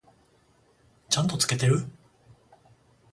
[1.09, 1.85] ちゃんと付けてる？